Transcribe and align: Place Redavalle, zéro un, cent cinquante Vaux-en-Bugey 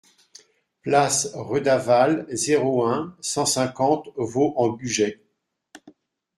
Place 0.81 1.29
Redavalle, 1.35 2.25
zéro 2.35 2.83
un, 2.87 3.15
cent 3.21 3.45
cinquante 3.45 4.09
Vaux-en-Bugey 4.17 5.21